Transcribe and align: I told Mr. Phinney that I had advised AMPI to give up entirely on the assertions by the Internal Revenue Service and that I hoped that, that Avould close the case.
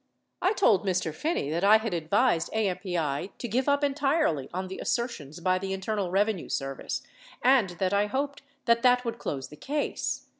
I 0.41 0.53
told 0.53 0.83
Mr. 0.83 1.13
Phinney 1.13 1.51
that 1.51 1.63
I 1.63 1.77
had 1.77 1.93
advised 1.93 2.49
AMPI 2.53 3.37
to 3.37 3.47
give 3.47 3.69
up 3.69 3.83
entirely 3.83 4.49
on 4.51 4.67
the 4.67 4.79
assertions 4.79 5.39
by 5.39 5.59
the 5.59 5.73
Internal 5.73 6.09
Revenue 6.09 6.49
Service 6.49 7.03
and 7.43 7.69
that 7.77 7.93
I 7.93 8.07
hoped 8.07 8.41
that, 8.65 8.81
that 8.81 9.03
Avould 9.03 9.19
close 9.19 9.49
the 9.49 9.57
case. 9.57 10.25